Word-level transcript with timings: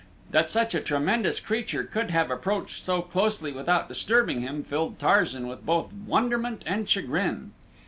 That 0.31 0.49
such 0.49 0.73
a 0.73 0.79
tremendous 0.81 1.39
creature 1.39 1.83
could 1.83 2.09
have 2.09 2.31
approached 2.31 2.83
so 2.83 3.03
closely 3.03 3.51
without 3.51 3.87
disturbing 3.87 4.41
him 4.41 4.63
filled 4.63 4.97
Tarzan 4.97 5.47
with 5.47 5.63
both 5.63 5.93
wonderment 5.93 6.63
and 6.65 6.89
chagrin. 6.89 7.51